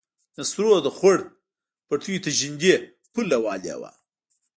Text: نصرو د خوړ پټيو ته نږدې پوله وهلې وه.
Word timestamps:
نصرو 0.37 0.69
د 0.85 0.87
خوړ 0.97 1.19
پټيو 1.87 2.21
ته 2.23 2.29
نږدې 2.41 2.73
پوله 3.11 3.37
وهلې 3.41 3.75
وه. 3.81 3.91